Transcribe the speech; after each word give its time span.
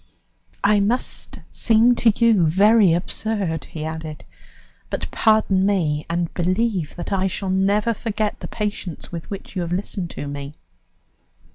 "I 0.63 0.79
must 0.79 1.37
seem 1.51 1.93
to 1.97 2.11
you 2.17 2.47
very 2.47 2.91
absurd," 2.93 3.65
he 3.65 3.85
added, 3.85 4.25
"but 4.89 5.11
pardon 5.11 5.63
me, 5.63 6.07
and 6.09 6.33
believe 6.33 6.95
that 6.95 7.13
I 7.13 7.27
shall 7.27 7.51
never 7.51 7.93
forget 7.93 8.39
the 8.39 8.47
patience 8.47 9.11
with 9.11 9.29
which 9.29 9.55
you 9.55 9.61
have 9.61 9.71
listened 9.71 10.09
to 10.09 10.27
me." 10.27 10.55